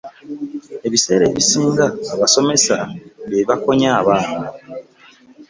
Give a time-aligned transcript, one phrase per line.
[0.87, 2.75] Ebiseera ebisinga abasomesa
[3.29, 4.47] bebakonya abaana